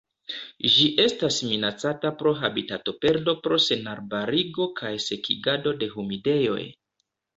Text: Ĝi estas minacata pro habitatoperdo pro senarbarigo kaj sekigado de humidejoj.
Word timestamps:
Ĝi 0.75 0.85
estas 1.03 1.35
minacata 1.49 2.11
pro 2.23 2.31
habitatoperdo 2.39 3.35
pro 3.49 3.59
senarbarigo 3.69 4.67
kaj 4.81 4.93
sekigado 5.09 5.75
de 5.85 5.95
humidejoj. 5.97 6.61